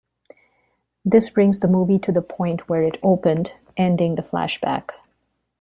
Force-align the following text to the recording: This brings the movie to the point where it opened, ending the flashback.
This 1.05 1.29
brings 1.29 1.59
the 1.59 1.67
movie 1.67 1.99
to 1.99 2.11
the 2.11 2.23
point 2.23 2.67
where 2.67 2.81
it 2.81 2.97
opened, 3.03 3.51
ending 3.77 4.15
the 4.15 4.23
flashback. 4.23 4.93